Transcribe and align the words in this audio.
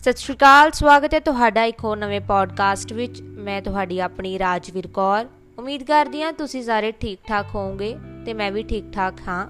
ਸਤਿ 0.00 0.12
ਸ਼੍ਰੀ 0.12 0.34
ਅਕਾਲ, 0.36 0.70
ਸਵਾਗਤ 0.70 1.14
ਹੈ 1.14 1.18
ਤੁਹਾਡਾ 1.20 1.64
ਇੱਕ 1.64 1.84
ਹੋਰ 1.84 1.96
ਨਵੇਂ 1.96 2.20
ਪੋਡਕਾਸਟ 2.20 2.92
ਵਿੱਚ। 2.92 3.20
ਮੈਂ 3.22 3.62
ਤੁਹਾਡੀ 3.62 3.98
ਆਪਣੀ 4.00 4.38
ਰਾਜਵੀਰ 4.38 4.86
ਕੌਰ। 4.86 5.26
ਉਮੀਦ 5.58 5.82
ਕਰਦੀ 5.82 6.22
ਹਾਂ 6.22 6.32
ਤੁਸੀਂ 6.32 6.62
ਸਾਰੇ 6.62 6.92
ਠੀਕ 6.92 7.18
ਠਾਕ 7.28 7.46
ਹੋਵੋਗੇ 7.54 7.96
ਤੇ 8.26 8.34
ਮੈਂ 8.34 8.52
ਵੀ 8.52 8.62
ਠੀਕ 8.62 8.84
ਠਾਕ 8.92 9.14
ਹਾਂ। 9.28 9.46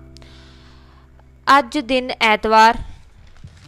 ਅੱਜ 1.58 1.78
ਦਿਨ 1.78 2.10
ਐਤਵਾਰ 2.20 2.78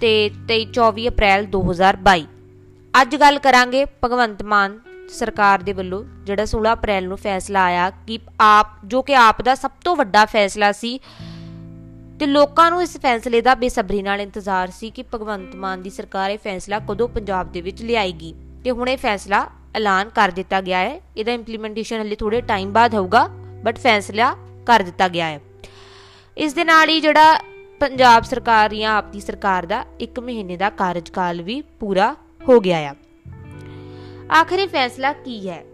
ਤੇ 0.00 0.30
23 0.48 0.64
24 0.72 1.08
ਅਪ੍ਰੈਲ 1.08 1.46
2022 1.46 2.26
ਅੱਜ 3.02 3.16
ਗੱਲ 3.16 3.38
ਕਰਾਂਗੇ 3.38 3.84
ਭਗਵੰਤ 4.04 4.42
ਮਾਨ 4.42 4.78
ਸਰਕਾਰ 5.08 5.62
ਦੇ 5.62 5.72
ਵੱਲੋਂ 5.72 6.04
ਜਿਹੜਾ 6.24 6.46
16 6.46 6.72
ਅਪ੍ਰੈਲ 6.72 7.08
ਨੂੰ 7.08 7.16
ਫੈਸਲਾ 7.16 7.64
ਆਇਆ 7.64 7.90
ਕਿ 7.90 8.18
ਆਪ, 8.40 8.66
ਜੋ 8.84 9.02
ਕਿ 9.02 9.14
ਆਪ 9.16 9.42
ਦਾ 9.42 9.54
ਸਭ 9.54 9.70
ਤੋਂ 9.84 9.96
ਵੱਡਾ 9.96 10.24
ਫੈਸਲਾ 10.24 10.72
ਸੀ 10.72 10.98
ਤੇ 12.22 12.26
ਲੋਕਾਂ 12.26 12.70
ਨੂੰ 12.70 12.82
ਇਸ 12.82 12.96
ਫੈਸਲੇ 12.96 13.40
ਦਾ 13.40 13.54
ਬੇਸਬਰੀ 13.54 14.02
ਨਾਲ 14.02 14.20
ਇੰਤਜ਼ਾਰ 14.20 14.70
ਸੀ 14.70 14.90
ਕਿ 14.90 15.04
ਭਗਵੰਤ 15.14 15.54
ਮਾਨ 15.54 15.82
ਦੀ 15.82 15.90
ਸਰਕਾਰ 15.90 16.30
ਇਹ 16.30 16.38
ਫੈਸਲਾ 16.38 16.78
ਕਦੋਂ 16.78 17.08
ਪੰਜਾਬ 17.08 17.52
ਦੇ 17.52 17.60
ਵਿੱਚ 17.60 17.82
ਲਿਆਏਗੀ। 17.82 18.34
ਤੇ 18.64 18.70
ਹੁਣ 18.70 18.88
ਇਹ 18.88 18.96
ਫੈਸਲਾ 18.96 19.46
ਐਲਾਨ 19.74 20.08
ਕਰ 20.08 20.28
ਦਿੱਤਾ 20.28 20.60
ਗਿਆ 20.60 20.78
ਹੈ। 20.78 21.00
ਇਹਦਾ 21.16 21.32
ਇੰਪਲੀਮੈਂਟੇਸ਼ਨ 21.32 22.02
ਹਲੇ 22.02 22.16
ਥੋੜੇ 22.16 22.40
ਟਾਈਮ 22.40 22.72
ਬਾਅਦ 22.72 22.94
ਹੋਊਗਾ 22.94 23.26
ਬਟ 23.64 23.78
ਫੈਸਲਾ 23.78 24.36
ਕਰ 24.66 24.80
ਦਿੱਤਾ 24.80 25.08
ਗਿਆ 25.08 25.26
ਹੈ। 25.26 25.40
ਇਸ 26.38 26.54
ਦੇ 26.54 26.64
ਨਾਲ 26.64 26.88
ਹੀ 26.88 27.00
ਜਿਹੜਾ 27.00 27.40
ਪੰਜਾਬ 27.80 28.22
ਸਰਕਾਰ 28.22 28.74
ਜਾਂ 28.74 28.96
ਆਪ 28.96 29.12
ਦੀ 29.12 29.20
ਸਰਕਾਰ 29.20 29.66
ਦਾ 29.66 29.84
1 30.00 30.22
ਮਹੀਨੇ 30.22 30.56
ਦਾ 30.56 30.70
ਕਾਰਜਕਾਲ 30.70 31.42
ਵੀ 31.42 31.60
ਪੂਰਾ 31.60 32.14
ਹੋ 32.48 32.60
ਗਿਆ 32.60 32.78
ਹੈ 32.78 32.94
ਆਖਰੀ 34.40 34.66
ਫੈਸਲਾ 34.66 35.12
ਕੀ 35.12 35.48
ਹੈ? 35.48 35.64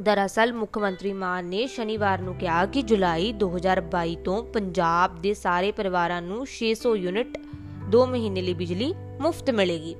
ਦਰਅਸਲ 0.00 0.52
ਮੁੱਖ 0.52 0.78
ਮੰਤਰੀ 0.78 1.12
ਮਾਨ 1.12 1.44
ਨੇ 1.44 1.66
ਸ਼ਨੀਵਾਰ 1.66 2.20
ਨੂੰ 2.20 2.34
ਕਿਹਾ 2.34 2.66
ਕਿ 2.66 2.82
ਜੁਲਾਈ 2.82 3.34
2022 3.42 4.14
ਤੋਂ 4.24 4.44
ਪੰਜਾਬ 4.44 5.18
ਦੇ 5.20 5.34
ਸਾਰੇ 5.34 5.72
ਪਰਿਵਾਰਾਂ 5.72 6.22
ਨੂੰ 6.22 6.46
600 6.46 6.94
ਯੂਨਿਟ 6.96 7.38
2 7.92 8.06
ਮਹੀਨੇ 8.06 8.42
ਲਈ 8.42 8.54
ਬਿਜਲੀ 8.54 8.94
ਮੁਫਤ 9.20 9.50
ਮਿਲੇਗੀ। 9.50 9.94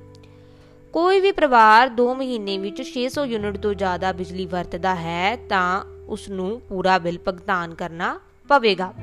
ਕੋਈ 0.93 1.19
ਵੀ 1.19 1.31
ਪਰਿਵਾਰ 1.31 1.91
2 2.01 2.09
ਮਹੀਨੇ 2.15 2.57
ਵਿੱਚ 2.57 2.83
600 2.87 3.25
ਯੂਨਿਟ 3.25 3.57
ਤੋਂ 3.57 3.73
ਜ਼ਿਆਦਾ 3.73 4.11
ਬਿਜਲੀ 4.11 4.45
ਵਰਤਦਾ 4.45 4.95
ਹੈ 4.95 5.35
ਤਾਂ 5.49 5.83
ਉਸ 6.07 6.29
ਨੂੰ 6.29 6.61
ਪੂਰਾ 6.69 6.97
ਬਿੱਲ 6.97 7.17
ਭੁਗਤਾਨ 7.17 7.75
ਕਰਨਾ 7.75 8.19
ਪਵੇਗਾ। 8.47 8.93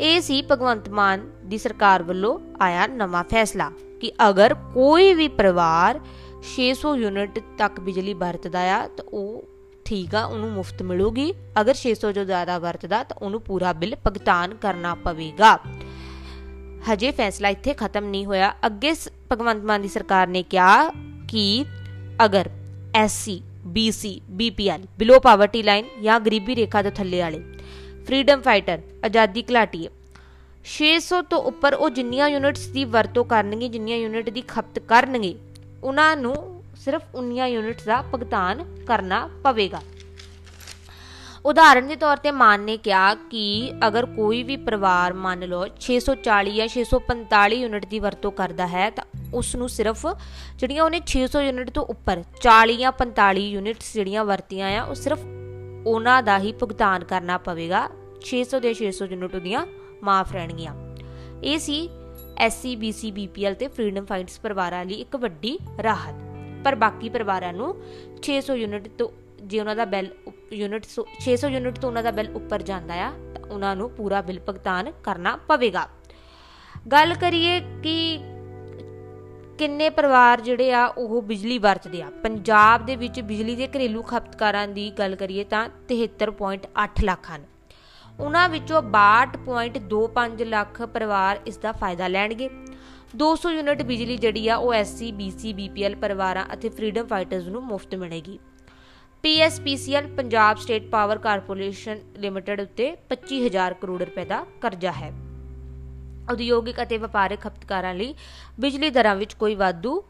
ਇਹ 0.00 0.20
ਸੀ 0.20 0.44
ਭਗਵੰਤ 0.50 0.88
ਮਾਨ 0.88 1.30
ਦੀ 1.44 1.58
ਸਰਕਾਰ 1.58 2.02
ਵੱਲੋਂ 2.02 2.38
ਆਇਆ 2.60 2.86
ਨਵਾਂ 2.86 3.24
ਫੈਸਲਾ 3.24 3.72
ਕਿ 4.00 4.12
ਅਗਰ 4.28 4.54
ਕੋਈ 4.54 5.14
ਵੀ 5.14 5.28
ਪਰਿਵਾਰ 5.28 6.00
600 6.46 6.96
ਯੂਨਿਟ 6.96 7.44
ਤੱਕ 7.58 7.80
ਬਿਜਲੀ 7.80 8.14
ਵਰਤਦਾ 8.14 8.72
ਆ 8.74 8.88
ਤਾਂ 8.88 9.04
ਉਹ 9.12 9.44
ਠੀਕ 9.86 10.14
ਆ, 10.14 10.24
ਉਹਨੂੰ 10.24 10.52
ਮੁਫਤ 10.52 10.82
ਮਿਲੂਗੀ। 10.82 11.32
ਅਗਰ 11.60 11.74
600 11.74 12.12
ਜੋ 12.12 12.24
ਜ਼ਿਆਦਾ 12.24 12.58
ਵਰਤਦਾ, 12.58 13.02
ਤਾਂ 13.02 13.16
ਉਹਨੂੰ 13.22 13.40
ਪੂਰਾ 13.40 13.72
ਬਿੱਲ 13.72 13.96
ਭੁਗਤਾਨ 13.96 14.54
ਕਰਨਾ 14.54 14.94
ਪਵੇਗਾ। 14.94 15.58
ਹਜੇ 16.92 17.10
ਫੈਸਲਾ 17.10 17.48
ਇੱਥੇ 17.48 17.74
ਖਤਮ 17.74 18.04
ਨਹੀਂ 18.04 18.26
ਹੋਇਆ। 18.26 18.54
ਅੱਗੇ 18.66 18.94
ਭਗਵੰਤ 19.32 19.64
ਮਾਨ 19.64 19.82
ਦੀ 19.82 19.88
ਸਰਕਾਰ 19.88 20.26
ਨੇ 20.26 20.42
ਕਿਹਾ 20.42 20.90
ਕਿ 21.28 21.64
ਅਗਰ 22.24 22.50
SC, 22.94 23.42
BC, 23.66 24.20
BPL 24.30 24.82
below 24.98 25.20
poverty 25.20 25.62
line 25.62 25.86
ਜਾਂ 26.02 26.20
ਗਰੀਬੀ 26.20 26.56
ਰੇਖਾ 26.56 26.82
ਤੋਂ 26.82 26.90
ਥੱਲੇ 26.90 27.20
ਵਾਲੇ 27.20 27.42
ਫਰੀडम 28.08 28.42
ਫਾਈਟਰ 28.42 28.78
ਆਜ਼ਾਦੀ 29.04 29.42
ਘਲਾਟੀਏ 29.50 29.88
600 30.66 31.22
ਤੋਂ 31.22 31.38
ਉੱਪਰ 31.42 31.74
ਉਹ 31.74 31.90
ਜਿੰਨੀਆਂ 31.90 32.28
ਯੂਨਿਟਸ 32.28 32.66
ਦੀ 32.66 32.84
ਵਰਤੋਂ 32.84 33.24
ਕਰਨਗੇ, 33.24 33.68
ਜਿੰਨੀਆਂ 33.68 33.98
ਯੂਨਿਟ 33.98 34.30
ਦੀ 34.30 34.42
ਖਪਤ 34.48 34.78
ਕਰਨਗੇ, 34.78 35.34
ਉਹਨਾਂ 35.84 36.16
ਨੂੰ 36.16 36.55
ਸਿਰਫ 36.86 37.14
ਉਨੀਆਂ 37.14 37.46
ਯੂਨਿਟਸ 37.48 37.84
ਦਾ 37.84 38.02
ਭੁਗਤਾਨ 38.02 38.64
ਕਰਨਾ 38.86 39.28
ਪਵੇਗਾ। 39.44 39.80
ਉਦਾਹਰਨ 41.44 41.86
ਦੇ 41.86 41.96
ਤੌਰ 41.96 42.16
ਤੇ 42.16 42.30
ਮਾਨ 42.30 42.60
ਨੇ 42.60 42.76
ਕਿਹਾ 42.76 43.14
ਕਿ 43.30 43.72
ਅਗਰ 43.86 44.06
ਕੋਈ 44.06 44.42
ਵੀ 44.42 44.56
ਪਰਿਵਾਰ 44.56 45.12
ਮੰਨ 45.24 45.46
ਲਓ 45.48 45.60
640 45.80 46.54
ਜਾਂ 46.54 46.66
645 46.74 47.58
ਯੂਨਿਟ 47.58 47.86
ਦੀ 47.86 47.98
ਵਰਤੋਂ 47.98 48.32
ਕਰਦਾ 48.32 48.66
ਹੈ 48.66 48.88
ਤਾਂ 48.90 49.04
ਉਸ 49.34 49.50
ਨੂੰ 49.56 49.68
ਸਿਰਫ 49.68 50.02
ਜਿਹੜੀਆਂ 50.56 50.84
ਉਹਨੇ 50.84 51.00
600 51.12 51.42
ਯੂਨਿਟ 51.44 51.70
ਤੋਂ 51.70 51.84
ਉੱਪਰ 51.94 52.22
40 52.46 52.76
ਜਾਂ 52.76 52.92
45 53.00 53.46
ਯੂਨਿਟਸ 53.48 53.92
ਜਿਹੜੀਆਂ 53.94 54.24
ਵਰਤੀਆਂ 54.24 54.72
ਆ, 54.78 54.82
ਉਹ 54.84 54.94
ਸਿਰਫ 54.94 55.24
ਉਹਨਾਂ 55.86 56.18
ਦਾ 56.22 56.38
ਹੀ 56.38 56.52
ਭੁਗਤਾਨ 56.52 57.08
ਕਰਨਾ 57.12 57.38
ਪਵੇਗਾ 57.48 57.82
600 58.24 58.62
ਦੇ 58.66 58.74
600 58.80 59.10
ਯੂਨਿਟ 59.12 59.38
ਉਹਦੀਆਂ 59.40 59.64
ਮਾਫ 60.02 60.32
ਰਹਿਣਗੀਆਂ। 60.32 60.76
ਇਹ 61.44 61.58
ਸੀ 61.58 61.80
ਐਸਸੀ 62.38 62.76
ਬੀਸੀ 62.76 63.10
ਬੀਪੀਐਲ 63.18 63.54
ਤੇ 63.54 63.74
ਫਰੀडम 63.76 64.06
ਫਾਈਟਰਸ 64.06 64.40
ਪਰਿਵਾਰਾਂ 64.40 64.84
ਲਈ 64.84 65.04
ਇੱਕ 65.06 65.16
ਵੱਡੀ 65.16 65.58
ਰਾਹਤ। 65.82 66.25
ਪਰ 66.66 66.74
ਬਾਕੀ 66.74 67.08
ਪਰਿਵਾਰਾਂ 67.08 67.52
ਨੂੰ 67.52 67.68
600 68.22 68.54
ਯੂਨਿਟ 68.56 68.88
ਤੋਂ 68.88 69.08
ਜੇ 69.42 69.60
ਉਹਨਾਂ 69.60 69.76
ਦਾ 69.76 69.84
ਬਿੱਲ 69.84 70.08
ਯੂਨਿਟ 70.52 70.86
600 71.20 71.50
ਯੂਨਿਟ 71.50 71.78
ਤੋਂ 71.78 71.88
ਉਹਨਾਂ 71.88 72.02
ਦਾ 72.02 72.10
ਬਿੱਲ 72.10 72.30
ਉੱਪਰ 72.36 72.62
ਜਾਂਦਾ 72.62 72.94
ਆ, 72.94 73.12
ਤਾਂ 73.34 73.44
ਉਹਨਾਂ 73.50 73.76
ਨੂੰ 73.76 73.90
ਪੂਰਾ 73.90 74.20
ਬਿੱਲ 74.20 74.40
ਭੁਗਤਾਨ 74.40 74.92
ਕਰਨਾ 75.04 75.36
ਪਵੇਗਾ। 75.36 75.88
ਗੱਲ 76.92 77.14
ਕਰੀਏ 77.14 77.60
ਕਿ 77.82 78.18
ਕਿੰਨੇ 79.58 79.90
ਪਰਿਵਾਰ 79.90 80.40
ਜਿਹੜੇ 80.40 80.72
ਆ, 80.72 80.86
ਉਹ 80.86 81.22
ਬਿਜਲੀ 81.22 81.58
ਵਰਤਦੇ 81.58 82.02
ਆ। 82.02 82.10
ਪੰਜਾਬ 82.22 82.86
ਦੇ 82.86 82.96
ਵਿੱਚ 82.96 83.20
ਬਿਜਲੀ 83.20 83.56
ਦੇ 83.56 83.66
ਘਰੇਲੂ 83.66 84.02
ਖਪਤਕਾਰਾਂ 84.02 84.68
ਦੀ 84.68 84.90
ਗੱਲ 84.90 85.14
ਕਰੀਏ 85.14 85.44
ਤਾਂ 85.44 85.68
73.8 85.88 87.04
ਲੱਖ 87.04 87.30
ਹਨ। 87.36 87.44
ਉਹਨਾਂ 88.20 88.48
ਵਿੱਚੋਂ 88.48 88.82
62.25 88.82 90.44
ਲੱਖ 90.44 90.82
ਪਰਿਵਾਰ 90.82 91.40
ਇਸ 91.46 91.56
ਦਾ 91.56 91.72
ਫਾਇਦਾ 91.72 92.08
ਲੈਣਗੇ। 92.08 92.50
200 93.16 93.50
ਯੂਨਿਟ 93.50 93.82
ਬਿਜਲੀ 93.82 94.16
ਜਿਹੜੀ 94.16 94.48
ਆ 94.48 94.56
ਉਹ 94.56 94.74
ਐਸਸੀ 94.74 95.12
ਬੀਸੀ 95.12 95.52
ਬੀਪੀਐਲ 95.52 95.94
ਪਰਿਵਾਰਾਂ 95.94 96.44
ਅਤੇ 96.52 96.68
ਫਰੀडम 96.68 97.06
ਫਾਈਟਰਸ 97.06 97.46
ਨੂੰ 97.46 97.62
ਮੁਫਤ 97.62 97.94
ਮਿਲੇਗੀ। 97.94 98.38
PSPCL 99.22 100.06
Punjab 100.06 100.56
state 100.56 100.88
power 100.90 101.18
corporation 101.18 102.00
limited 102.16 102.60
ਉੱਤੇ 102.60 102.96
25000 103.08 103.74
ਕਰੋੜ 103.74 104.02
ਰੁਪਏ 104.02 104.24
ਦਾ 104.24 104.44
ਕਰਜ਼ਾ 104.60 104.92
ਹੈ। 104.92 105.12
ਉਦਯੋਗਿਕ 106.32 106.82
ਅਤੇ 106.82 106.98
ਵਪਾਰਕ 106.98 107.40
ਖਪਤਕਾਰਾਂ 107.40 107.94
ਲਈ 107.94 108.14
ਬਿਜਲੀ 108.60 108.90
ਦਰਾਂ 108.90 109.16
ਵਿੱਚ 109.16 109.34
ਕੋਈ 109.34 109.54
ਵਾਧੂ 109.54 110.02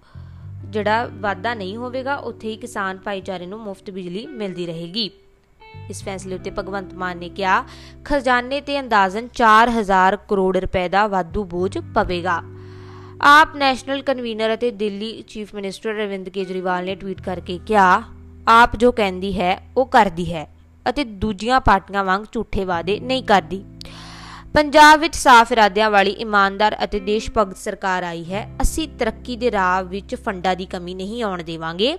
ਜਿਹੜਾ 0.65 1.09
ਵਾਧਾ 1.12 1.55
ਨਹੀਂ 1.55 1.77
ਹੋਵੇਗਾ, 1.77 2.16
ਉੱਥੇ 2.16 2.49
ਹੀ 2.49 2.56
ਕਿਸਾਨ 2.56 2.99
ਭਾਈਚਾਰੇ 2.99 3.47
ਨੂੰ 3.47 3.61
ਮੁਫਤ 3.61 3.91
ਬਿਜਲੀ 3.91 4.27
ਮਿਲਦੀ 4.27 4.66
ਰਹੇਗੀ। 4.66 5.11
ਇਸ 5.91 6.05
ਫੈਸਲੇ 6.05 6.34
ਉੱਤੇ 6.34 6.50
ਭਗਵੰਤ 6.50 6.95
ਮਾਨ 6.95 7.19
ਨੇ 7.19 7.28
ਕਿਹਾ, 7.28 7.65
ਖਜ਼ਾਨੇ 8.05 8.61
ਤੇ 8.61 8.81
ਅੰਦਾਜ਼ਨ 8.81 9.28
4000 9.28 10.16
ਕਰੋੜ 10.28 10.56
ਰੁਪਏ 10.56 10.89
ਦਾ 10.89 11.06
ਵਾਧੂ 11.06 11.45
ਬੋਝ 11.45 11.78
ਪਵੇਗਾ। 11.95 12.43
ਆਪ 13.28 13.54
ਨੈਸ਼ਨਲ 13.56 14.03
ਕਨਵੀਨਰ 14.03 14.53
ਅਤੇ 14.54 14.70
ਦਿੱਲੀ 14.70 15.22
ਚੀਫ 15.22 15.54
ਮਿਨਿਸਟਰ 15.54 15.94
ਰਵਿੰਦ 15.94 16.28
ਕੇਜਰੀਵਾਲ 16.28 16.84
ਨੇ 16.84 16.94
ਟਵੀਟ 16.94 17.20
ਕਰਕੇ 17.20 17.59
ਕਿਹਾ, 17.66 18.03
ਆਪ 18.48 18.76
ਜੋ 18.76 18.92
ਕਹਿੰਦੀ 18.92 19.32
ਹੈ, 19.41 19.59
ਉਹ 19.76 19.87
ਕਰਦੀ 19.87 20.32
ਹੈ 20.34 20.47
ਅਤੇ 20.87 21.04
ਦੂਜੀਆਂ 21.04 21.60
ਪਾਰਟੀਆਂ 21.60 22.04
ਵਾਂਗ 22.04 22.25
ਝੂਠੇ 22.32 22.65
ਵਾਅਦੇ 22.65 22.98
ਨਹੀਂ 23.00 23.22
ਕਰਦੀ। 23.22 23.62
ਪੰਜਾਬ 24.54 25.00
ਵਿੱਚ 25.00 25.16
ਸਾਫ਼ 25.16 25.53
ਇਰਾਦਿਆਂ 25.53 25.91
ਵਾਲੀ 25.91 26.10
ਇਮਾਨਦਾਰ 26.10 26.76
ਅਤੇ 26.84 27.00
ਦੇਸ਼ 27.00 27.31
ਭਗਤ 27.38 27.56
ਸਰਕਾਰ 27.56 28.03
ਆਈ 28.03 28.25
ਹੈ। 28.25 28.48
ਅਸੀਂ 28.62 28.88
ਤਰੱਕੀ 28.98 29.36
ਦੇ 29.36 29.50
ਰਾਹ 29.50 29.82
ਵਿੱਚ 29.84 30.15
ਫੰਡਾਂ 30.15 30.56
ਦੀ 30.56 30.66
ਕਮੀ 30.66 30.94
ਨਹੀਂ 30.94 31.22
ਆਉਣ 31.22 31.42
ਦੇਵਾਂਗੇ। 31.42 31.97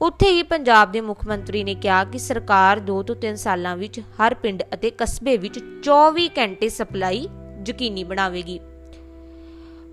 ਉੱਥੇ 0.00 0.30
ਹੀ 0.30 0.42
ਪੰਜਾਬ 0.42 0.92
ਦੇ 0.92 1.00
ਮੁੱਖ 1.00 1.26
ਮੰਤਰੀ 1.26 1.64
ਨੇ 1.64 1.74
ਕਿਹਾ 1.74 2.04
ਕਿ 2.04 2.18
ਸਰਕਾਰ 2.18 2.80
2 2.80 3.02
ਤੋਂ 3.02 3.16
3 3.16 3.36
ਸਾਲਾਂ 3.36 3.76
ਵਿੱਚ 3.76 4.00
ਹਰ 4.00 4.34
ਪਿੰਡ 4.34 4.62
ਅਤੇ 4.74 4.90
ਕਸਬੇ 4.98 5.36
ਵਿੱਚ 5.36 5.58
24 5.82 6.28
ਘੰਟੇ 6.38 6.68
ਸਪਲਾਈ 6.68 7.28
ਯਕੀਨੀ 7.68 8.04
ਬਣਾਵੇਗੀ। 8.04 8.60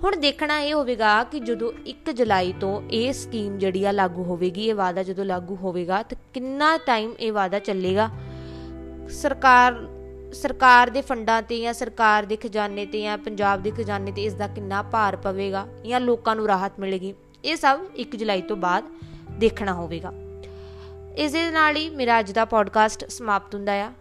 ਹੁਣ 0.03 0.15
ਦੇਖਣਾ 0.15 0.59
ਇਹ 0.59 0.73
ਹੋਵੇਗਾ 0.73 1.23
ਕਿ 1.23 1.39
ਜਦੋਂ 1.39 1.71
1 1.87 2.11
ਜੁਲਾਈ 2.13 2.53
ਤੋਂ 2.53 2.81
ਇਹ 2.91 3.13
ਸਕੀਮ 3.13 3.57
ਜਿਹੜੀ 3.57 3.85
ਆ 3.85 3.91
ਲਾਗੂ 3.91 4.23
ਹੋਵੇਗੀ, 4.23 4.67
ਇਹ 4.67 4.75
ਵਾਅਦਾ 4.75 5.03
ਜਦੋਂ 5.03 5.25
ਲਾਗੂ 5.25 5.55
ਹੋਵੇਗਾ, 5.55 6.01
ਤਾਂ 6.03 6.17
ਕਿੰਨਾ 6.33 6.77
ਟਾਈਮ 6.77 7.13
ਇਹ 7.19 7.31
ਵਾਅਦਾ 7.33 7.59
ਚੱਲੇਗਾ? 7.59 8.09
ਸਰਕਾਰ 9.09 9.75
ਸਰਕਾਰ 10.33 10.89
ਦੇ 10.89 11.01
ਫੰਡਾਂ 11.01 11.41
ਤੇ 11.41 11.61
ਜਾਂ 11.61 11.73
ਸਰਕਾਰ 11.73 12.25
ਦੇ 12.25 12.35
ਖਜ਼ਾਨੇ 12.35 12.85
ਤੇ 12.85 13.01
ਜਾਂ 13.01 13.17
ਪੰਜਾਬ 13.17 13.63
ਦੇ 13.63 13.71
ਖਜ਼ਾਨੇ 13.71 14.11
ਤੇ 14.11 14.23
ਇਸ 14.23 14.33
ਦਾ 14.33 14.47
ਕਿੰਨਾ 14.47 14.81
ਭਾਰ 14.81 15.15
ਪਵੇਗਾ 15.15 15.67
ਜਾਂ 15.85 15.99
ਲੋਕਾਂ 15.99 16.35
ਨੂੰ 16.35 16.47
ਰਾਹਤ 16.47 16.79
ਮਿਲੇਗੀ? 16.79 17.13
ਇਹ 17.45 17.55
ਸਭ 17.55 17.79
1 17.95 18.15
ਜੁਲਾਈ 18.15 18.41
ਤੋਂ 18.41 18.57
ਬਾਅਦ 18.57 18.83
ਦੇਖਣਾ 19.31 19.73
ਹੋਵੇਗਾ। 19.73 20.13
ਇਸ 21.17 21.31
ਦੇ 21.31 21.51
ਨਾਲ 21.51 21.75
ਹੀ 21.75 21.89
ਮੇਰਾ 21.89 22.19
ਅੱਜ 22.19 22.31
ਦਾ 22.31 22.45
ਪੋਡਕਾਸਟ 22.45 23.09
ਸਮਾਪਤ 23.09 23.55
ਹੁੰਦਾ 23.55 23.73
ਆ। 23.73 23.91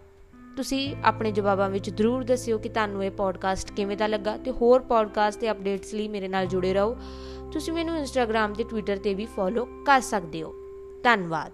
ਤੁਸੀਂ 0.57 0.95
ਆਪਣੇ 1.03 1.31
ਜਵਾਬਾਂ 1.31 1.69
ਵਿੱਚ 1.69 1.89
ਜ਼ਰੂਰ 1.89 2.23
ਦੱਸਿਓ 2.23 2.57
ਕਿ 2.57 2.69
ਤੁਹਾਨੂੰ 2.69 3.05
ਇਹ 3.05 3.11
ਪੋਡਕਾਸਟ 3.11 3.71
ਕਿਵੇਂ 3.71 3.97
ਦਾ 3.97 4.07
ਲੱਗਾ 4.07 4.37
ਤੇ 4.37 4.51
ਹੋਰ 4.51 4.79
ਪੋਡਕਾਸਟ 4.79 5.39
ਤੇ 5.39 5.51
ਅਪਡੇਟਸ 5.51 5.93
ਲਈ 5.93 6.07
ਮੇਰੇ 6.07 6.27
ਨਾਲ 6.27 6.47
ਜੁੜੇ 6.47 6.73
ਰਹੋ। 6.73 6.97
ਤੁਸੀਂ 7.51 7.73
ਮੈਨੂੰ 7.73 7.97
ਇੰਸਟਾਗ੍ਰam 7.97 8.55
ਤੇ 8.55 8.63
ਟਵਿੱਟਰ 8.63 8.97
ਤੇ 8.97 9.13
ਵੀ 9.13 9.25
ਫੋਲੋ 9.25 9.65
ਕਰ 9.85 10.01
ਸਕਦੇ 10.01 10.43
ਹੋ। 10.43 10.53
ਧੰਨਵਾਦ। 11.03 11.51